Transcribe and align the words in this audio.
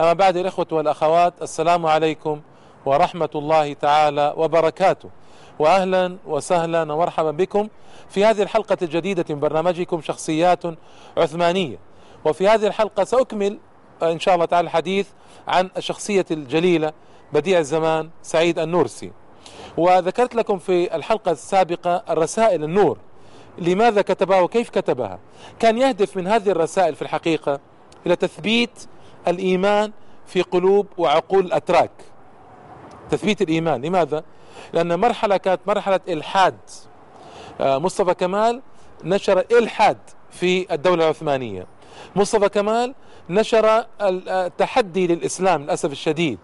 أما 0.00 0.12
بعد 0.12 0.36
الإخوة 0.36 0.66
والأخوات 0.72 1.34
السلام 1.42 1.86
عليكم 1.86 2.40
ورحمة 2.86 3.28
الله 3.34 3.72
تعالى 3.72 4.34
وبركاته. 4.36 5.10
وأهلا 5.58 6.16
وسهلا 6.26 6.92
ومرحبا 6.92 7.30
بكم 7.30 7.68
في 8.08 8.24
هذه 8.24 8.42
الحلقة 8.42 8.76
الجديدة 8.82 9.24
من 9.30 9.40
برنامجكم 9.40 10.00
شخصيات 10.00 10.62
عثمانية. 11.16 11.78
وفي 12.24 12.48
هذه 12.48 12.66
الحلقة 12.66 13.04
سأكمل 13.04 13.58
إن 14.02 14.20
شاء 14.20 14.34
الله 14.34 14.44
تعالى 14.44 14.66
الحديث 14.66 15.08
عن 15.48 15.70
الشخصية 15.76 16.26
الجليلة 16.30 16.92
بديع 17.32 17.58
الزمان 17.58 18.10
سعيد 18.22 18.58
النورسي. 18.58 19.12
وذكرت 19.76 20.34
لكم 20.34 20.58
في 20.58 20.96
الحلقة 20.96 21.30
السابقة 21.30 22.02
الرسائل 22.10 22.64
النور. 22.64 22.98
لماذا 23.58 24.02
كتبها 24.02 24.40
وكيف 24.40 24.70
كتبها؟ 24.70 25.18
كان 25.58 25.78
يهدف 25.78 26.16
من 26.16 26.26
هذه 26.26 26.50
الرسائل 26.50 26.94
في 26.94 27.02
الحقيقة 27.02 27.60
إلى 28.06 28.16
تثبيت 28.16 28.88
الإيمان 29.28 29.92
في 30.26 30.42
قلوب 30.42 30.86
وعقول 30.98 31.46
الأتراك 31.46 31.90
تثبيت 33.10 33.42
الإيمان. 33.42 33.82
لماذا؟ 33.82 34.24
لأن 34.72 35.00
مرحلة 35.00 35.36
كانت 35.36 35.60
مرحلة 35.66 36.00
إلحاد. 36.08 36.56
آه، 37.60 37.78
مصطفى 37.78 38.14
كمال 38.14 38.62
نشر 39.04 39.44
إلحاد 39.52 39.98
في 40.30 40.74
الدولة 40.74 41.04
العثمانية. 41.04 41.66
مصطفى 42.16 42.48
كمال 42.48 42.94
نشر 43.30 43.86
التحدي 44.00 45.06
للإسلام 45.06 45.62
للأسف 45.62 45.92
الشديد. 45.92 46.38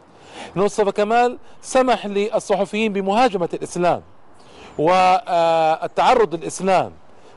مصطفى 0.56 0.92
كمال 0.92 1.38
سمح 1.62 2.06
للصحفيين 2.06 2.92
بمهاجمة 2.92 3.48
الإسلام 3.54 4.02
والتعرض 4.78 6.34
للإسلام 6.34 6.92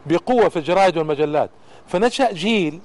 بقوة 0.05 0.49
في 0.49 0.59
الجرائد 0.59 0.97
والمجلات. 0.97 1.49
فنشأ 1.87 2.31
جيل 2.31 2.79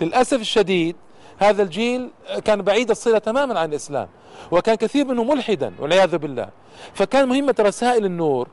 للأسف 0.00 0.40
الشديد 0.40 0.96
هذا 1.38 1.62
الجيل 1.62 2.10
كان 2.44 2.62
بعيد 2.62 2.90
الصلة 2.90 3.18
تماما 3.18 3.60
عن 3.60 3.68
الإسلام 3.68 4.08
وكان 4.50 4.74
كثير 4.74 5.04
منه 5.04 5.24
ملحدا 5.24 5.72
والعياذ 5.78 6.18
بالله. 6.18 6.48
فكان 6.94 7.28
مهمة 7.28 7.54
رسائل 7.60 8.04
النور. 8.04 8.48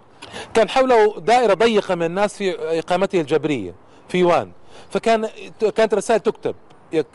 كان 0.53 0.69
حوله 0.69 1.19
دائرة 1.19 1.53
ضيقة 1.53 1.95
من 1.95 2.03
الناس 2.03 2.37
في 2.37 2.79
إقامته 2.79 3.21
الجبرية 3.21 3.73
في 4.09 4.17
يوان. 4.17 4.51
فكان 4.89 5.29
كانت 5.75 5.93
رسائل 5.93 6.19
تكتب 6.19 6.55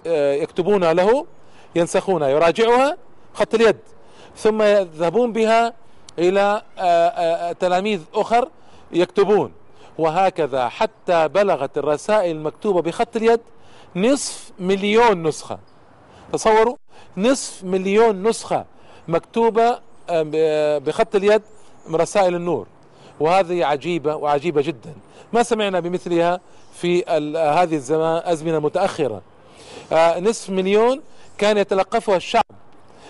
يكتبونها 0.07 0.93
له 0.93 1.27
ينسخونها 1.75 2.29
يراجعها 2.29 2.97
خط 3.35 3.55
اليد 3.55 3.77
ثم 4.37 4.63
يذهبون 4.63 5.33
بها 5.33 5.73
إلى 6.19 6.63
تلاميذ 7.61 8.01
أخر 8.15 8.49
يكتبون. 8.93 9.53
وهكذا 9.99 10.69
حتى 10.69 11.29
بلغت 11.29 11.79
الرسائل 11.79 12.37
المكتوبة 12.37 12.83
بخط 12.83 13.17
اليد 13.17 13.41
نصف 13.97 14.51
مليون 14.59 15.23
نسخة. 15.27 15.59
تصوروا 16.33 16.77
نصف 17.17 17.65
مليون 17.65 18.29
نسخة 18.29 18.65
مكتوبة 19.09 19.81
بخط 20.79 21.15
اليد 21.15 21.43
من 21.89 21.97
رسائل 21.97 22.35
النور. 22.35 22.67
وهذه 23.21 23.65
عجيبة 23.65 24.17
وعجيبة 24.17 24.63
جدا. 24.63 24.95
ما 25.33 25.43
سمعنا 25.43 25.81
بمثلها 25.81 26.41
في 26.75 27.05
هذه 27.37 27.75
الزمان 27.75 28.23
أزمنة 28.25 28.59
متأخرة. 28.59 29.23
آه، 29.93 30.21
نصف 30.21 30.51
مليون 30.51 31.03
كان 31.39 31.59
يتلقفها 31.59 32.17
الشعب. 32.17 32.43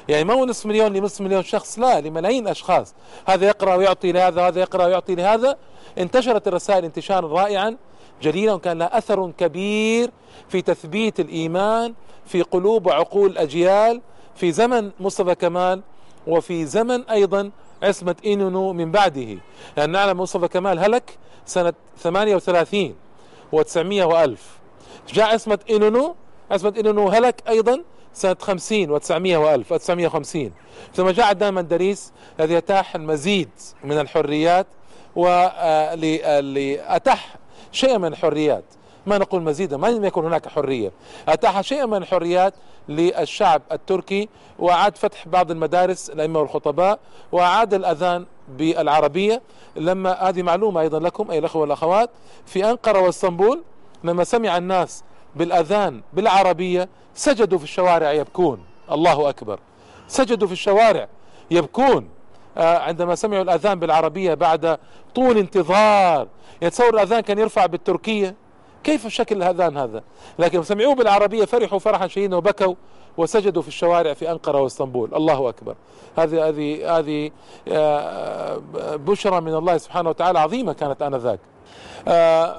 يعني 0.08 0.24
ما 0.24 0.34
هو 0.34 0.44
نصف 0.44 0.66
مليون 0.66 0.92
لنصف 0.92 1.20
مليون 1.20 1.42
شخص 1.42 1.78
لا 1.78 2.00
لملايين 2.00 2.48
أشخاص. 2.48 2.94
هذا 3.26 3.46
يقرأ 3.46 3.74
ويعطي 3.74 4.12
لهذا 4.12 4.42
وهذا 4.42 4.60
يقرأ 4.60 4.86
ويعطي 4.86 5.14
لهذا. 5.14 5.56
انتشرت 5.98 6.48
الرسائل 6.48 6.84
انتشارا 6.84 7.28
رائعا 7.28 7.76
جليلا 8.22 8.52
وكان 8.52 8.78
لها 8.78 8.98
أثر 8.98 9.30
كبير 9.38 10.10
في 10.48 10.62
تثبيت 10.62 11.20
الإيمان 11.20 11.94
في 12.26 12.42
قلوب 12.42 12.86
وعقول 12.86 13.30
الأجيال 13.30 14.00
في 14.36 14.52
زمن 14.52 14.90
مصطفى 15.00 15.34
كمال 15.34 15.82
وفي 16.26 16.66
زمن 16.66 17.02
أيضا 17.02 17.50
عصمة 17.82 18.16
إنونو 18.26 18.72
من 18.72 18.92
بعده. 18.92 19.38
لأن 19.76 19.90
نعلم 19.90 20.20
مصطفى 20.20 20.48
كمال 20.48 20.78
هلك 20.78 21.18
سنة 21.46 21.72
38 22.02 22.94
و900 23.54 23.76
وألف. 23.76 24.58
جاء 25.12 25.34
عصمة 25.34 25.58
إنونو 25.70 26.14
عصمة 26.50 26.74
إنونو 26.78 27.08
هلك 27.08 27.42
أيضا 27.48 27.82
سنة 28.18 28.36
50 28.40 28.98
و900 28.98 29.12
وألف 29.12 29.74
و950 29.74 30.38
ثم 30.94 31.08
جاء 31.10 31.26
عدنان 31.26 31.54
مندريس 31.54 32.12
الذي 32.40 32.58
أتاح 32.58 32.94
المزيد 32.94 33.50
من 33.84 33.98
الحريات 33.98 34.66
ولأتاح 36.18 37.36
شيئا 37.72 37.98
من 37.98 38.08
الحريات. 38.08 38.64
ما 39.06 39.18
نقول 39.18 39.42
مزيدا؟ 39.42 39.76
ما 39.76 39.86
لم 39.86 40.04
يكن 40.04 40.24
هناك 40.24 40.48
حرية. 40.48 40.92
أتاح 41.28 41.60
شيئا 41.60 41.86
من 41.86 41.96
الحريات 41.96 42.54
للشعب 42.88 43.62
التركي 43.72 44.28
وأعاد 44.58 44.96
فتح 44.96 45.28
بعض 45.28 45.50
المدارس 45.50 46.10
الأئمة 46.10 46.40
والخطباء 46.40 46.98
وأعاد 47.32 47.74
الأذان 47.74 48.26
بالعربية. 48.48 49.42
لما 49.76 50.12
هذه 50.12 50.42
معلومة 50.42 50.80
أيضا 50.80 50.98
لكم 50.98 51.30
أي 51.30 51.38
الأخوة 51.38 51.62
والأخوات 51.62 52.10
في 52.46 52.70
أنقرة 52.70 53.00
وإسطنبول 53.00 53.62
لما 54.04 54.24
سمع 54.24 54.56
الناس 54.56 55.04
بالأذان 55.38 56.00
بالعربية 56.12 56.88
سجدوا 57.14 57.58
في 57.58 57.64
الشوارع 57.64 58.12
يبكون. 58.12 58.60
الله 58.92 59.28
أكبر. 59.28 59.58
سجدوا 60.08 60.46
في 60.46 60.52
الشوارع 60.52 61.08
يبكون. 61.50 62.08
آه، 62.56 62.78
عندما 62.78 63.14
سمعوا 63.14 63.42
الأذان 63.42 63.78
بالعربية 63.78 64.34
بعد 64.34 64.78
طول 65.14 65.38
انتظار 65.38 66.28
يتصور 66.62 66.94
الأذان 66.94 67.20
كان 67.20 67.38
يرفع 67.38 67.66
بالتركية. 67.66 68.34
كيف 68.84 69.06
شكل 69.06 69.36
الأذان 69.36 69.76
هذا؟ 69.76 70.02
لكن 70.38 70.62
سمعوه 70.62 70.94
بالعربية 70.94 71.44
فرحوا 71.44 71.78
فرحا 71.78 72.06
شديدا 72.06 72.36
وبكوا 72.36 72.74
وسجدوا 73.16 73.62
في 73.62 73.68
الشوارع 73.68 74.14
في 74.14 74.30
أنقرة 74.30 74.60
وإسطنبول. 74.60 75.14
الله 75.14 75.48
أكبر. 75.48 75.74
هذه 76.18 76.48
هذه 76.48 76.98
هذه 76.98 77.30
آه، 77.68 78.60
بشرى 78.76 79.40
من 79.40 79.54
الله 79.54 79.78
سبحانه 79.78 80.08
وتعالى 80.10 80.38
عظيمة 80.38 80.72
كانت 80.72 81.02
آنذاك. 81.02 81.40
آه، 82.08 82.56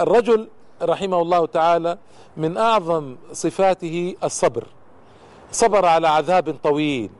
الرجل 0.00 0.48
رحمه 0.84 1.22
الله 1.22 1.46
تعالى 1.46 1.98
من 2.36 2.56
أعظم 2.56 3.16
صفاته 3.32 4.14
الصبر. 4.24 4.64
صبر 5.52 5.86
على 5.86 6.08
عذاب 6.08 6.56
طويل 6.62 7.10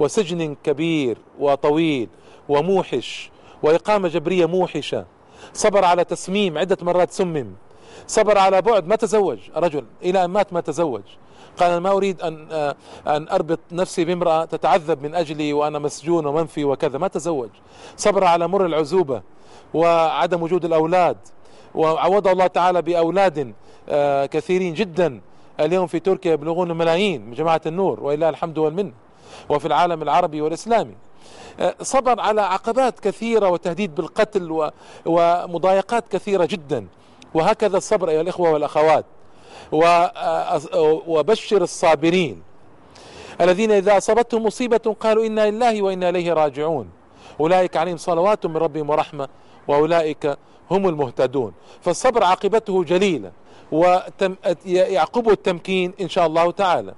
وسجن 0.00 0.56
كبير 0.64 1.18
وطويل 1.38 2.08
وموحش 2.48 3.30
وإقامة 3.62 4.08
جبرية 4.08 4.46
موحشة. 4.46 5.04
صبر 5.52 5.84
على 5.84 6.04
تسميم 6.04 6.58
عدة 6.58 6.76
مرات 6.82 7.12
سمم. 7.12 7.52
صبر 8.06 8.38
على 8.38 8.62
بعد 8.62 8.86
ما 8.86 8.96
تزوج. 8.96 9.38
رجل 9.56 9.84
إلى 10.02 10.24
أن 10.24 10.30
مات 10.30 10.52
ما 10.52 10.60
تزوج. 10.60 11.02
قال 11.56 11.70
أنا 11.70 11.80
ما 11.80 11.90
أريد 11.90 12.22
أن 12.22 12.52
أن 13.06 13.28
أربط 13.28 13.60
نفسي 13.72 14.04
بامرأة 14.04 14.44
تتعذب 14.44 15.02
من 15.02 15.14
أجلي 15.14 15.52
وأنا 15.52 15.78
مسجون 15.78 16.26
ومنفي 16.26 16.64
وكذا. 16.64 16.98
ما 16.98 17.08
تزوج. 17.08 17.50
صبر 17.96 18.24
على 18.24 18.48
مر 18.48 18.66
العزوبة 18.66 19.22
وعدم 19.74 20.42
وجود 20.42 20.64
الأولاد. 20.64 21.16
وعوض 21.76 22.28
الله 22.28 22.46
تعالى 22.46 22.82
بأولاد 22.82 23.52
آه، 23.88 24.26
كثيرين 24.26 24.74
جدا. 24.74 25.20
اليوم 25.60 25.86
في 25.86 26.00
تركيا 26.00 26.32
يبلغون 26.32 26.72
ملايين 26.72 27.26
من 27.26 27.34
جماعة 27.34 27.60
النور 27.66 28.00
وإله 28.00 28.28
الحمد 28.28 28.58
والمنة. 28.58 28.92
وفي 29.48 29.66
العالم 29.66 30.02
العربي 30.02 30.40
والإسلامي. 30.40 30.94
آه، 31.60 31.74
صبر 31.82 32.20
على 32.20 32.40
عقبات 32.40 33.00
كثيرة 33.00 33.48
وتهديد 33.48 33.94
بالقتل 33.94 34.70
ومضايقات 35.06 36.08
كثيرة 36.08 36.44
جدا. 36.44 36.86
وهكذا 37.34 37.76
الصبر 37.76 38.08
أيها 38.08 38.20
الإخوة 38.20 38.50
والأخوات. 38.50 39.04
آه، 39.72 40.60
وبشر 41.06 41.62
الصابرين. 41.62 42.42
الذين 43.40 43.70
إذا 43.70 43.96
أصابتهم 43.96 44.44
مصيبة 44.44 44.96
قالوا 45.00 45.26
إنا 45.26 45.50
لله 45.50 45.82
وإنا 45.82 46.08
إليه 46.08 46.32
راجعون. 46.32 46.90
أولئك 47.40 47.76
عليهم 47.76 47.96
صلوات 47.96 48.46
من 48.46 48.56
ربهم 48.56 48.90
ورحمة. 48.90 49.28
وأولئك 49.68 50.36
هم 50.70 50.88
المهتدون. 50.88 51.52
فالصبر 51.80 52.24
عاقبته 52.24 52.84
جليلة 52.84 53.32
ويعقبه 53.72 55.32
التمكين 55.32 55.92
إن 56.00 56.08
شاء 56.08 56.26
الله 56.26 56.50
تعالى. 56.50 56.94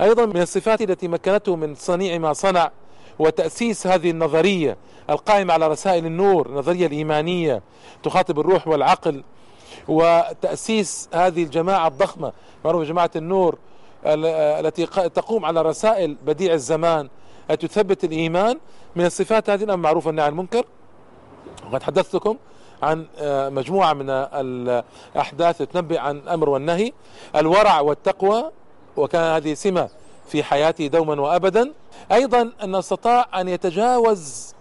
أيضا 0.00 0.26
من 0.26 0.42
الصفات 0.42 0.82
التي 0.82 1.08
مكنته 1.08 1.56
من 1.56 1.74
صنيع 1.74 2.18
ما 2.18 2.32
صنع 2.32 2.70
وتأسيس 3.18 3.86
هذه 3.86 4.10
النظرية 4.10 4.76
القائمة 5.10 5.52
على 5.54 5.68
رسائل 5.68 6.06
النور 6.06 6.46
النظرية 6.46 6.86
الإيمانية 6.86 7.62
تخاطب 8.02 8.40
الروح 8.40 8.68
والعقل 8.68 9.24
وتأسيس 9.88 11.08
هذه 11.14 11.42
الجماعة 11.42 11.88
الضخمة 11.88 12.32
معروفة 12.64 12.84
جماعة 12.84 13.10
النور 13.16 13.58
التي 14.04 14.86
تقوم 14.86 15.44
على 15.44 15.62
رسائل 15.62 16.16
بديع 16.26 16.52
الزمان. 16.52 17.08
التي 17.50 17.68
تثبت 17.68 18.04
الإيمان؟ 18.04 18.58
من 18.96 19.06
الصفات 19.06 19.50
هذه 19.50 19.64
الأمر 19.64 19.82
معروفة 19.82 20.10
عن 20.10 20.18
المنكر؟ 20.18 20.64
وقد 21.72 21.82
حدثتكم 21.82 22.36
عن 22.82 23.06
آه، 23.18 23.48
مجموعة 23.48 23.92
من 23.92 24.10
الأحداث 24.10 25.62
تنبئ 25.62 25.98
عن 25.98 26.16
الأمر 26.16 26.48
والنهي. 26.48 26.92
الورع 27.36 27.80
والتقوى 27.80 28.50
وكان 28.96 29.34
هذه 29.34 29.54
سمة 29.54 29.88
في 30.28 30.42
حياته 30.42 30.86
دوما 30.86 31.20
وأبدا. 31.20 31.72
أيضا 32.12 32.52
أنه 32.64 32.78
استطاع 32.78 33.40
أن 33.40 33.48
يتجاوز 33.48 34.54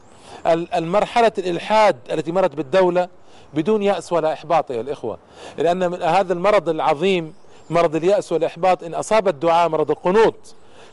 المرحلة 0.47 1.31
الإلحاد 1.37 1.97
التي 2.11 2.31
مرت 2.31 2.55
بالدولة 2.55 3.07
بدون 3.53 3.83
يأس 3.83 4.13
ولا 4.13 4.33
إحباط 4.33 4.71
يا 4.71 4.81
الإخوة. 4.81 5.17
لأن 5.57 6.03
هذا 6.03 6.33
المرض 6.33 6.69
العظيم 6.69 7.33
مرض 7.69 7.95
اليأس 7.95 8.31
والإحباط 8.31 8.83
إن 8.83 8.93
أصاب 8.93 9.27
الدعاء 9.27 9.69
مرض 9.69 9.91
القنوط 9.91 10.35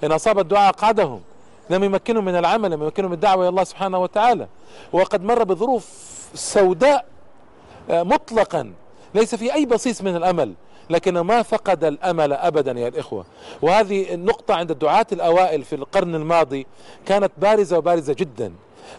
إن 0.04 0.12
أصاب 0.12 0.38
الدعاء 0.38 0.72
قعدهم 0.72 1.20
لم 1.71 1.85
يمكنهم 1.85 2.25
من 2.25 2.37
العمل 2.37 2.71
لم 2.71 2.83
يمكنهم 2.83 3.11
من 3.11 3.15
الدعوة 3.15 3.43
إلى 3.43 3.49
الله 3.49 3.65
سبحانه 3.65 3.99
وتعالى. 3.99 4.49
وقد 4.93 5.25
مر 5.25 5.45
بظروف 5.45 5.89
سوداء 6.35 7.05
آه، 7.91 8.03
مطلقا. 8.03 8.73
ليس 9.15 9.35
في 9.35 9.55
أي 9.55 9.67
بصيص 9.67 10.03
من 10.03 10.17
الأمل 10.17 10.55
لكن 10.91 11.21
ما 11.21 11.43
فقد 11.43 11.85
الأمل 11.85 12.33
أبدا 12.33 12.73
يا 12.73 12.89
الإخوة. 12.89 13.25
وهذه 13.63 14.15
النقطة 14.15 14.55
عند 14.55 14.71
الدعاة 14.71 15.07
الأوائل 15.13 15.65
في 15.65 15.75
القرن 15.77 16.15
الماضي 16.15 16.67
كانت 17.07 17.33
بارزة 17.39 17.79
وبارزة 17.79 18.15
جدا. 18.15 18.53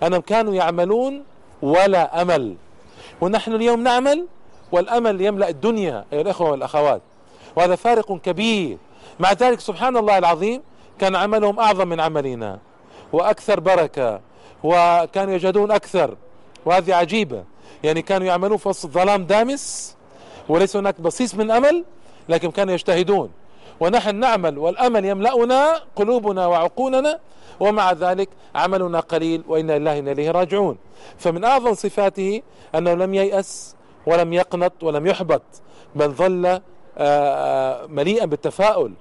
أنهم 0.03 0.21
كانوا 0.21 0.53
يعملون 0.53 1.23
ولا 1.61 2.21
أمل. 2.21 2.55
ونحن 3.21 3.53
اليوم 3.53 3.83
نعمل 3.83 4.25
والأمل 4.71 5.21
يملأ 5.21 5.49
الدنيا 5.49 6.05
أيها 6.13 6.21
الإخوة 6.21 6.51
والأخوات. 6.51 7.01
وهذا 7.55 7.75
فارق 7.75 8.21
كبير. 8.21 8.77
مع 9.19 9.31
ذلك 9.33 9.59
سبحان 9.59 9.97
الله 9.97 10.17
العظيم 10.17 10.61
كان 10.99 11.15
عملهم 11.15 11.59
أعظم 11.59 11.87
من 11.87 11.99
عملنا 11.99 12.59
وأكثر 13.13 13.59
بركة 13.59 14.21
وكانوا 14.63 15.33
يجهدون 15.33 15.71
أكثر 15.71 16.15
وهذه 16.65 16.95
عجيبة. 16.95 17.43
يعني 17.83 18.01
كانوا 18.01 18.27
يعملون 18.27 18.57
في 18.57 18.69
وسط 18.69 18.89
ظلام 18.89 19.25
دامس 19.25 19.95
وليس 20.49 20.75
هناك 20.75 21.01
بصيص 21.01 21.35
من 21.35 21.51
أمل 21.51 21.83
لكن 22.29 22.51
كانوا 22.51 22.73
يجتهدون. 22.73 23.31
ونحن 23.79 24.15
نعمل 24.15 24.57
والأمل 24.57 25.05
يملأنا 25.05 25.81
قلوبنا 25.95 26.45
وعقولنا 26.45 27.19
ومع 27.59 27.91
ذلك 27.91 28.29
عملنا 28.55 28.99
قليل 28.99 29.43
وإنا 29.47 29.77
لله 29.79 29.99
إنا 29.99 30.11
إليه 30.11 30.31
راجعون. 30.31 30.77
فمن 31.17 31.43
أعظم 31.43 31.73
صفاته 31.73 32.41
أنه 32.75 32.93
لم 32.93 33.13
ييأس 33.13 33.75
ولم 34.05 34.33
يقنط 34.33 34.83
ولم 34.83 35.07
يحبط 35.07 35.41
بل 35.95 36.09
ظل 36.09 36.45
آه، 36.45 36.61
آه، 36.97 37.85
مليئا 37.87 38.25
بالتفاؤل. 38.25 38.93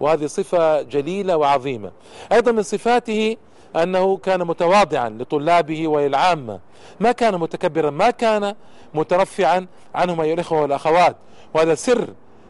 وهذه 0.00 0.26
صفة 0.26 0.82
جليلة 0.82 1.36
وعظيمة. 1.36 1.90
أيضا 2.32 2.52
من 2.52 2.62
صفاته 2.62 3.36
أنه 3.76 4.16
كان 4.16 4.44
متواضعا 4.44 5.08
لطلابه 5.08 5.88
وللعامة. 5.88 6.60
ما 7.00 7.12
كان 7.12 7.38
متكبرا 7.38 7.90
ما 7.90 8.10
كان 8.10 8.54
مترفعا 8.94 9.66
عنهم 9.94 10.20
أيها 10.20 10.34
الإخوة 10.34 10.60
والأخوات. 10.60 11.16
وهذا 11.54 11.74
سر 11.74 12.08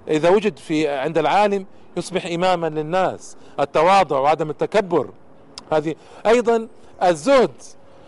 إذا 0.09 0.29
وجد 0.29 0.57
في 0.57 0.89
عند 0.89 1.19
العالم 1.19 1.67
يصبح 1.97 2.27
إماما 2.27 2.67
للناس. 2.67 3.37
التواضع 3.61 4.19
وعدم 4.19 4.51
التكبر. 4.51 5.11
هذه 5.73 5.95
أيضا 6.27 6.69
الزهد 7.03 7.51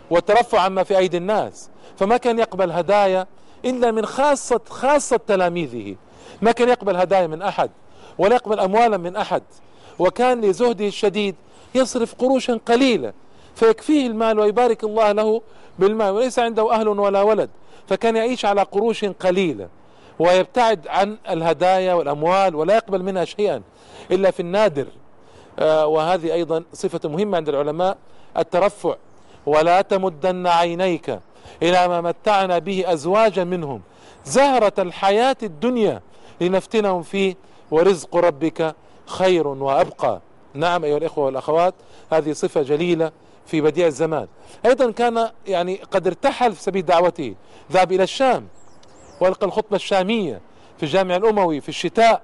والترفع 0.09 0.59
عما 0.59 0.83
في 0.83 0.97
أيدي 0.97 1.17
الناس. 1.17 1.69
فما 1.97 2.17
كان 2.17 2.39
يقبل 2.39 2.71
هدايا 2.71 3.27
إلا 3.65 3.91
من 3.91 4.05
خاصة 4.05 4.61
خاصة 4.69 5.19
تلاميذه. 5.27 5.95
ما 6.41 6.51
كان 6.51 6.69
يقبل 6.69 6.95
هدايا 6.95 7.27
من 7.27 7.41
أحد. 7.41 7.71
ولا 8.17 8.35
يقبل 8.35 8.59
أموالا 8.59 8.97
من 8.97 9.15
أحد. 9.15 9.43
وكان 9.99 10.41
لزهده 10.41 10.87
الشديد 10.87 11.35
يصرف 11.75 12.15
قروشا 12.15 12.59
قليلة 12.65 13.13
فيكفيه 13.55 14.07
المال 14.07 14.39
ويبارك 14.39 14.83
الله 14.83 15.11
له 15.11 15.41
بالمال 15.79 16.13
وليس 16.13 16.39
عنده 16.39 16.73
أهل 16.73 16.87
ولا 16.87 17.21
ولد 17.21 17.49
فكان 17.87 18.15
يعيش 18.15 18.45
على 18.45 18.61
قروش 18.61 19.05
قليلة. 19.05 19.67
ويبتعد 20.19 20.87
عن 20.87 21.17
الهدايا 21.29 21.93
والأموال 21.93 22.55
ولا 22.55 22.75
يقبل 22.75 23.03
منها 23.03 23.25
شيئا 23.25 23.61
إلا 24.11 24.31
في 24.31 24.39
النادر. 24.39 24.85
آه 25.59 25.87
وهذه 25.87 26.33
أيضا 26.33 26.63
صفة 26.73 27.09
مهمة 27.09 27.37
عند 27.37 27.49
العلماء 27.49 27.97
الترفع. 28.37 28.95
ولا 29.45 29.81
تمدن 29.81 30.47
عينيك 30.47 31.19
إلى 31.63 31.87
ما 31.87 32.01
متعنا 32.01 32.59
به 32.59 32.93
أزواجا 32.93 33.43
منهم. 33.43 33.81
زهرة 34.25 34.73
الحياة 34.79 35.37
الدنيا 35.43 36.01
لنفتنهم 36.41 37.03
فيه 37.03 37.35
ورزق 37.71 38.15
ربك 38.15 38.75
خير 39.05 39.47
وأبقى. 39.47 40.21
نعم 40.53 40.83
أيها 40.83 40.97
الإخوة 40.97 41.25
والأخوات 41.25 41.73
هذه 42.11 42.33
صفة 42.33 42.61
جليلة 42.61 43.11
في 43.45 43.61
بديع 43.61 43.87
الزمان. 43.87 44.27
أيضا 44.65 44.91
كان 44.91 45.31
يعني 45.47 45.75
قد 45.91 46.07
ارتحل 46.07 46.53
في 46.53 46.61
سبيل 46.61 46.85
دعوته 46.85 47.35
ذهب 47.71 47.91
إلى 47.91 48.03
الشام 48.03 48.47
وألقى 49.21 49.47
الخطبة 49.47 49.75
الشامية 49.75 50.41
في 50.77 50.83
الجامع 50.83 51.15
الأموي 51.15 51.61
في 51.61 51.69
الشتاء 51.69 52.21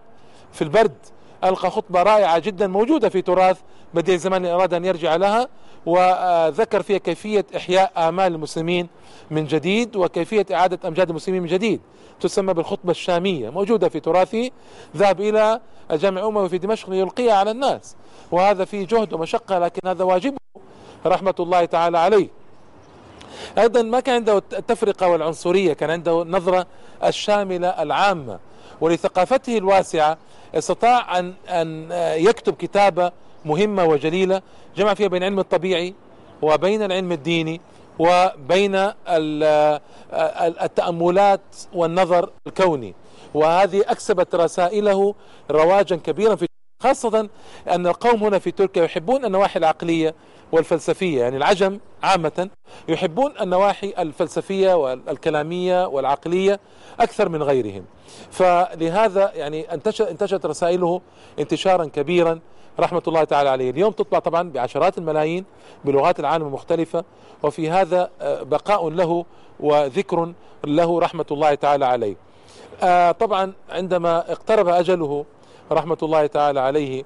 في 0.53 0.61
البرد. 0.61 0.97
ألقى 1.43 1.71
خطبة 1.71 2.03
رائعة 2.03 2.39
جدا 2.39 2.67
موجودة 2.67 3.09
في 3.09 3.21
تراث 3.21 3.57
بديع 3.93 4.15
الزمان 4.15 4.45
أراد 4.45 4.73
أن 4.73 4.85
يرجع 4.85 5.15
لها 5.15 5.47
وذكر 5.85 6.81
فيها 6.81 6.97
كيفية 6.97 7.45
إحياء 7.55 7.91
آمال 7.97 8.33
المسلمين 8.33 8.87
من 9.31 9.45
جديد 9.45 9.95
وكيفية 9.95 10.45
إعادة 10.53 10.87
أمجاد 10.87 11.09
المسلمين 11.09 11.41
من 11.41 11.47
جديد. 11.47 11.81
تسمى 12.21 12.53
بالخطبة 12.53 12.91
الشامية 12.91 13.49
موجودة 13.49 13.89
في 13.89 13.99
تراثه 13.99 14.49
ذهب 14.97 15.21
إلى 15.21 15.59
الجامع 15.91 16.21
الأموي 16.21 16.49
في 16.49 16.57
دمشق 16.57 16.89
ليلقيها 16.89 17.33
على 17.33 17.51
الناس. 17.51 17.95
وهذا 18.31 18.65
فيه 18.65 18.87
جهد 18.87 19.13
ومشقة 19.13 19.59
لكن 19.59 19.87
هذا 19.87 20.03
واجبه 20.03 20.37
رحمة 21.05 21.35
الله 21.39 21.65
تعالى 21.65 21.97
عليه. 21.97 22.27
أيضا 23.57 23.81
ما 23.81 23.99
كان 23.99 24.15
عنده 24.15 24.37
التفرقة 24.37 25.07
والعنصرية 25.07 25.73
كان 25.73 25.89
عنده 25.89 26.21
النظرة 26.21 26.67
الشاملة 27.03 27.67
العامة 27.67 28.39
ولثقافته 28.81 29.57
الواسعة 29.57 30.17
استطاع 30.55 31.19
أن 31.19 31.33
أن 31.49 31.87
يكتب 32.17 32.53
كتابة 32.53 33.11
مهمة 33.45 33.85
وجليلة 33.85 34.41
جمع 34.75 34.93
فيها 34.93 35.07
بين 35.07 35.21
العلم 35.23 35.39
الطبيعي 35.39 35.93
وبين 36.41 36.83
العلم 36.83 37.11
الديني 37.11 37.61
وبين 37.99 38.91
التأملات 40.63 41.41
والنظر 41.73 42.29
الكوني. 42.47 42.95
وهذه 43.33 43.83
أكسبت 43.87 44.35
رسائله 44.35 45.15
رواجا 45.51 45.95
كبيرا 45.95 46.35
في 46.35 46.45
خاصة 46.83 47.29
أن 47.69 47.87
القوم 47.87 48.23
هنا 48.23 48.39
في 48.39 48.51
تركيا 48.51 48.83
يحبون 48.83 49.25
النواحي 49.25 49.59
العقلية 49.59 50.15
والفلسفية. 50.51 51.21
يعني 51.21 51.37
العجم 51.37 51.79
عامة 52.03 52.49
يحبون 52.89 53.33
النواحي 53.41 53.93
الفلسفية 53.99 54.73
والكلامية 54.73 55.87
والعقلية 55.87 56.59
أكثر 56.99 57.29
من 57.29 57.43
غيرهم. 57.43 57.85
فلهذا 58.31 59.31
يعني 59.35 59.73
انتشرت 59.73 60.45
رسائله 60.45 61.01
انتشارا 61.39 61.85
كبيرا 61.85 62.39
رحمة 62.79 63.01
الله 63.07 63.23
تعالى 63.23 63.49
عليه. 63.49 63.69
اليوم 63.69 63.91
تطبع 63.91 64.19
طبعا 64.19 64.49
بعشرات 64.49 64.97
الملايين 64.97 65.45
بلغات 65.85 66.19
العالم 66.19 66.47
المختلفة 66.47 67.03
وفي 67.43 67.69
هذا 67.69 68.09
آه، 68.21 68.43
بقاء 68.43 68.89
له 68.89 69.25
وذكر 69.59 70.33
له 70.65 70.99
رحمة 70.99 71.25
الله 71.31 71.55
تعالى 71.55 71.85
عليه. 71.85 72.15
آه، 72.83 73.11
طبعا 73.11 73.53
عندما 73.69 74.31
اقترب 74.31 74.67
أجله 74.67 75.25
رحمة 75.71 75.97
الله 76.03 76.25
تعالى 76.25 76.59
عليه 76.59 77.03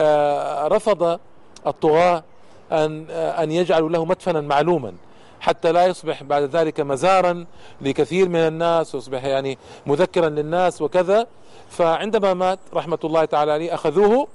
آه، 0.00 0.68
رفض 0.68 1.18
الطغاة 1.66 2.24
أن 2.72 3.10
أن 3.10 3.52
يجعلوا 3.52 3.88
له 3.88 4.04
مدفنا 4.04 4.40
معلوما 4.40 4.92
حتى 5.40 5.72
لا 5.72 5.86
يصبح 5.86 6.22
بعد 6.22 6.42
ذلك 6.42 6.80
مزارا 6.80 7.46
لكثير 7.80 8.28
من 8.28 8.36
الناس 8.36 8.94
ويصبح 8.94 9.24
يعني 9.24 9.58
مذكرا 9.86 10.28
للناس 10.28 10.82
وكذا. 10.82 11.26
فعندما 11.70 12.34
مات 12.34 12.58
رحمة 12.74 12.98
الله 13.04 13.24
تعالى 13.24 13.52
عليه 13.52 13.74
أخذوه 13.74 14.28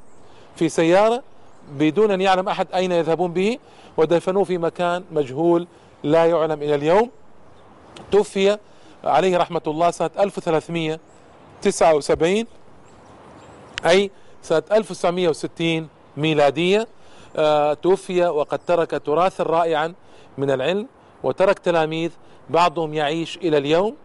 في 0.55 0.69
سيارة 0.69 1.23
بدون 1.71 2.11
أن 2.11 2.21
يعلم 2.21 2.49
أحد 2.49 2.67
أين 2.75 2.91
يذهبون 2.91 3.33
به 3.33 3.57
ودفنوه 3.97 4.43
في 4.43 4.57
مكان 4.57 5.03
مجهول 5.11 5.67
لا 6.03 6.25
يعلم 6.25 6.63
إلى 6.63 6.75
اليوم. 6.75 7.09
توفي 8.11 8.57
عليه 9.03 9.37
رحمة 9.37 9.61
الله 9.67 9.91
سنة 9.91 10.09
1379 10.19 12.45
أي 13.85 14.11
سنة 14.41 14.63
1960 14.71 15.87
ميلادية. 16.17 16.87
آه، 17.35 17.73
توفي 17.73 18.25
وقد 18.25 18.59
ترك 18.67 19.01
تراثا 19.05 19.43
رائعا 19.43 19.93
من 20.37 20.51
العلم 20.51 20.87
وترك 21.23 21.59
تلاميذ 21.59 22.11
بعضهم 22.49 22.93
يعيش 22.93 23.37
إلى 23.37 23.57
اليوم 23.57 23.95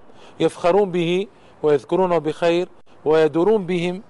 يفخرون 0.41 0.91
به 0.91 1.27
ويذكرونه 1.63 2.19
بخير 2.19 2.69
ويدورون 3.05 3.67
بهم 3.67 4.03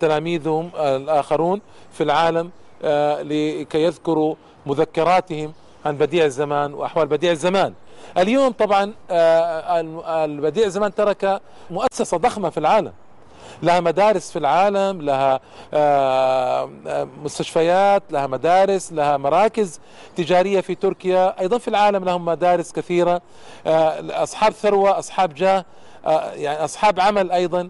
تلاميذهم 0.00 0.70
الآخرون 0.76 1.60
في 1.92 2.02
العالم 2.02 2.50
آه، 2.84 3.22
لكي 3.22 3.82
يذكروا 3.82 4.34
مذكراتهم 4.66 5.52
عن 5.86 5.96
بديع 5.96 6.24
الزمان 6.24 6.74
وأحوال 6.74 7.06
بديع 7.06 7.32
الزمان. 7.32 7.72
اليوم 8.18 8.52
طبعا 8.52 8.92
البديع 10.24 10.66
الزمان 10.66 10.94
ترك 10.94 11.40
مؤسسة 11.70 12.16
ضخمة 12.16 12.50
في 12.50 12.58
العالم. 12.58 12.92
لها 13.62 13.80
مدارس 13.80 14.30
في 14.30 14.38
العالم 14.38 15.02
لها 15.02 15.40
آه، 15.74 16.70
آه، 16.86 17.08
مستشفيات 17.24 18.02
لها 18.10 18.26
مدارس 18.26 18.92
لها 18.92 19.16
مراكز 19.16 19.80
تجارية 20.16 20.60
في 20.60 20.74
تركيا. 20.74 21.40
أيضا 21.40 21.58
في 21.58 21.68
العالم 21.68 22.04
لهم 22.04 22.24
مدارس 22.24 22.72
كثيرة 22.72 23.20
آه، 23.66 24.22
أصحاب 24.22 24.52
ثروة 24.52 24.98
أصحاب 24.98 25.34
جاه. 25.34 25.64
يعني 26.34 26.64
أصحاب 26.64 27.00
عمل 27.00 27.30
أيضا 27.32 27.68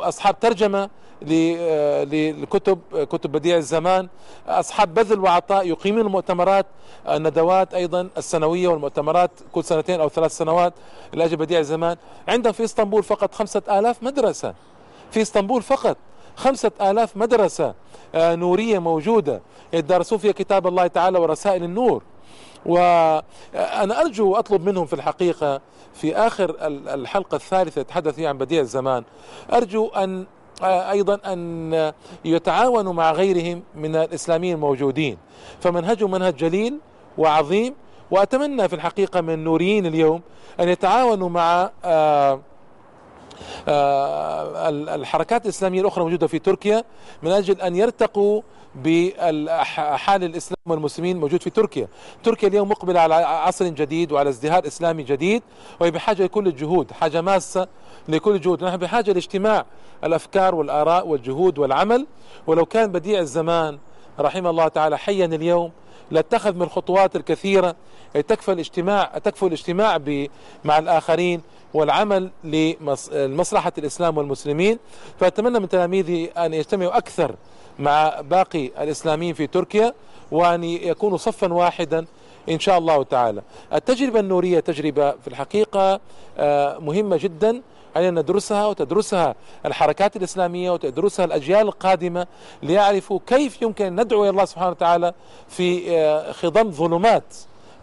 أصحاب 0.00 0.40
ترجمة 0.40 0.90
للكتب 1.22 2.78
كتب 2.94 3.32
بديع 3.32 3.56
الزمان 3.56 4.08
أصحاب 4.48 4.94
بذل 4.94 5.20
وعطاء 5.20 5.68
يقيمون 5.68 6.00
المؤتمرات 6.00 6.66
الندوات 7.08 7.74
أيضا 7.74 8.08
السنوية 8.16 8.68
والمؤتمرات 8.68 9.30
كل 9.52 9.64
سنتين 9.64 10.00
أو 10.00 10.08
ثلاث 10.08 10.36
سنوات 10.36 10.72
لأجل 11.12 11.36
بديع 11.36 11.58
الزمان. 11.58 11.96
عندهم 12.28 12.52
في 12.52 12.64
إسطنبول 12.64 13.02
فقط 13.02 13.34
خمسة 13.34 13.62
آلاف 13.70 14.02
مدرسة. 14.02 14.54
في 15.10 15.22
إسطنبول 15.22 15.62
فقط 15.62 15.96
خمسة 16.36 16.70
آلاف 16.80 17.16
مدرسة 17.16 17.74
آه، 18.14 18.34
نورية 18.34 18.78
موجودة. 18.78 19.40
يدرسون 19.72 20.18
فيها 20.18 20.32
كتاب 20.32 20.66
الله 20.66 20.86
تعالى 20.86 21.18
ورسائل 21.18 21.64
النور. 21.64 22.02
وأنا 22.66 24.00
أرجو 24.00 24.34
أطلب 24.34 24.68
منهم 24.68 24.86
في 24.86 24.92
الحقيقة 24.92 25.60
في 25.94 26.16
آخر 26.16 26.56
الحلقة 26.94 27.34
الثالثة 27.34 27.80
يتحدث 27.80 28.14
فيها 28.14 28.28
عن 28.28 28.38
بديع 28.38 28.60
الزمان 28.60 29.04
أرجو 29.52 29.86
أن 29.86 30.26
آه، 30.62 30.90
أيضا 30.90 31.18
أن 31.26 31.92
يتعاونوا 32.24 32.92
مع 32.92 33.12
غيرهم 33.12 33.62
من 33.74 33.96
الإسلاميين 33.96 34.54
الموجودين. 34.54 35.18
فمنهجهم 35.60 36.10
منهج 36.10 36.36
جليل 36.36 36.78
وعظيم 37.18 37.74
وأتمنى 38.10 38.68
في 38.68 38.74
الحقيقة 38.74 39.20
من 39.20 39.34
النوريين 39.34 39.86
اليوم 39.86 40.20
أن 40.60 40.68
يتعاونوا 40.68 41.28
مع 41.28 41.70
آه 41.84 42.40
آه، 43.68 44.68
الحركات 44.68 45.44
الإسلامية 45.44 45.80
الأخرى 45.80 46.04
موجودة 46.04 46.26
في 46.26 46.38
تركيا 46.38 46.84
من 47.22 47.30
أجل 47.30 47.60
أن 47.60 47.76
يرتقوا 47.76 48.42
بحال 48.74 50.24
الإسلام 50.24 50.58
والمسلمين 50.66 51.20
موجود 51.20 51.42
في 51.42 51.50
تركيا. 51.50 51.88
تركيا 52.22 52.48
اليوم 52.48 52.68
مقبلة 52.68 53.00
على 53.00 53.14
عصر 53.14 53.68
جديد 53.68 54.12
وعلى 54.12 54.28
ازدهار 54.28 54.66
إسلامي 54.66 55.02
جديد 55.02 55.42
وهي 55.80 55.90
بحاجة 55.90 56.22
لكل 56.22 56.46
الجهود 56.46 56.92
حاجة 56.92 57.20
ماسة 57.20 57.68
لكل 58.08 58.34
الجهود. 58.34 58.64
نحن 58.64 58.76
بحاجة 58.76 59.12
لاجتماع 59.12 59.64
الأفكار 60.04 60.54
والآراء 60.54 61.06
والجهود 61.06 61.58
والعمل. 61.58 62.06
ولو 62.46 62.66
كان 62.66 62.92
بديع 62.92 63.20
الزمان 63.20 63.78
رحمه 64.20 64.50
الله 64.50 64.68
تعالى 64.68 64.98
حيا 64.98 65.24
اليوم 65.24 65.72
لاتخذ 66.10 66.54
من 66.54 66.62
الخطوات 66.62 67.16
الكثيرة 67.16 67.76
تكفى 68.14 68.52
الاجتماع 68.52 69.04
تكفى 69.04 69.46
الاجتماع 69.46 69.98
مع 70.64 70.78
الآخرين. 70.78 71.42
والعمل 71.74 72.30
لمصلحة 72.44 73.72
الإسلام 73.78 74.18
والمسلمين. 74.18 74.78
فأتمنى 75.20 75.58
من 75.58 75.68
تلاميذي 75.68 76.30
أن 76.30 76.54
يجتمعوا 76.54 76.96
أكثر 76.96 77.34
مع 77.78 78.20
باقي 78.20 78.66
الإسلاميين 78.66 79.34
في 79.34 79.46
تركيا 79.46 79.94
وأن 80.30 80.64
يكونوا 80.64 81.18
صفا 81.18 81.52
واحدا 81.52 82.06
إن 82.48 82.58
شاء 82.58 82.78
الله 82.78 83.02
تعالى. 83.02 83.42
التجربة 83.74 84.20
النورية 84.20 84.60
تجربة 84.60 85.10
في 85.10 85.28
الحقيقة 85.28 86.00
آه، 86.38 86.78
مهمة 86.78 87.16
جدا. 87.16 87.62
علينا 87.96 88.20
ندرسها 88.20 88.66
وتدرسها 88.66 89.34
الحركات 89.66 90.16
الإسلامية 90.16 90.70
وتدرسها 90.70 91.24
الأجيال 91.24 91.60
القادمة 91.60 92.26
ليعرفوا 92.62 93.18
كيف 93.26 93.62
يمكن 93.62 93.84
أن 93.84 94.00
ندعو 94.00 94.22
إلى 94.22 94.30
الله 94.30 94.44
سبحانه 94.44 94.70
وتعالى 94.70 95.12
في 95.48 95.90
آه، 95.98 96.32
خضم 96.32 96.70
ظلمات 96.70 97.34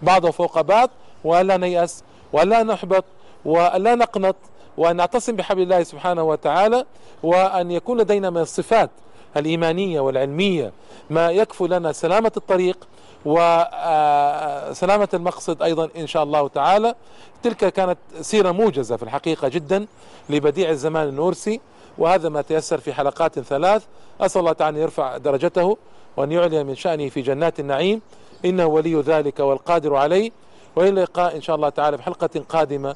بعض 0.01 0.29
فوق 0.29 0.61
بعض. 0.61 0.89
ولا 1.23 1.57
نيأس 1.57 2.03
ولا 2.33 2.63
نحبط 2.63 3.05
ولا 3.47 3.95
نقنط 3.95 4.35
وأن 4.77 4.95
نعتصم 4.95 5.35
بحبل 5.35 5.61
الله 5.61 5.83
سبحانه 5.83 6.23
وتعالى 6.23 6.85
وأن 7.23 7.71
يكون 7.71 8.01
لدينا 8.01 8.29
من 8.29 8.41
الصفات 8.41 8.89
الإيمانية 9.37 9.99
والعلمية 9.99 10.71
ما 11.09 11.31
يكفو 11.31 11.65
لنا 11.65 11.91
سلامة 11.91 12.31
الطريق 12.37 12.87
وسلامة 13.25 15.09
المقصد 15.13 15.61
أيضا 15.61 15.89
إن 15.97 16.07
شاء 16.07 16.23
الله 16.23 16.47
تعالى. 16.47 16.95
تلك 17.43 17.73
كانت 17.73 17.97
سيرة 18.21 18.51
موجزة 18.51 18.97
في 18.97 19.03
الحقيقة 19.03 19.47
جدا 19.47 19.85
لبديع 20.29 20.69
الزمان 20.69 21.07
النورسي 21.07 21.61
وهذا 21.97 22.29
ما 22.29 22.41
تيسر 22.41 22.77
في 22.77 22.93
حلقات 22.93 23.39
ثلاث. 23.39 23.83
أسأل 24.21 24.39
الله 24.39 24.53
تعالى 24.53 24.77
أن 24.77 24.81
يرفع 24.81 25.17
درجته 25.17 25.77
وأن 26.17 26.31
يعلي 26.31 26.63
من 26.63 26.75
شأنه 26.75 27.09
في 27.09 27.21
جنات 27.21 27.59
النعيم. 27.59 28.01
إنه 28.45 28.65
ولي 28.65 29.01
ذلك 29.01 29.39
والقادر 29.39 29.95
عليه. 29.95 30.31
وإلى 30.75 30.89
اللقاء 30.89 31.35
إن 31.35 31.41
شاء 31.41 31.55
الله 31.55 31.69
تعالى 31.69 31.97
في 31.97 32.03
حلقة 32.03 32.29
قادمة. 32.49 32.95